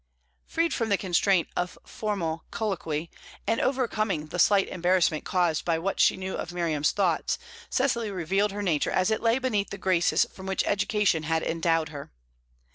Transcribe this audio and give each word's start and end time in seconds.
Freed 0.47 0.73
from 0.73 0.89
the 0.89 0.97
constraint 0.97 1.47
of 1.55 1.77
formal 1.85 2.43
colloquy, 2.49 3.11
and 3.45 3.61
overcoming 3.61 4.25
the 4.29 4.39
slight 4.39 4.67
embarrassment 4.67 5.25
caused 5.25 5.63
by 5.63 5.77
what 5.77 5.99
she 5.99 6.17
knew 6.17 6.33
of 6.33 6.51
Miriam's 6.51 6.89
thoughts, 6.89 7.37
Cecily 7.69 8.09
revealed 8.09 8.51
her 8.51 8.63
nature 8.63 8.89
as 8.89 9.11
it 9.11 9.21
lay 9.21 9.37
beneath 9.37 9.69
the 9.69 9.77
graces 9.77 10.25
with 10.35 10.47
which 10.47 10.63
education 10.65 11.21
had 11.21 11.43
endowed 11.43 11.89
her. 11.89 12.11